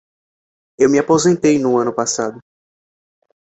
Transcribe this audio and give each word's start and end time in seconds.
Eu 0.79 0.89
me 0.89 0.97
aposentei 0.97 1.59
no 1.59 1.77
ano 1.77 1.93
passado. 1.93 2.39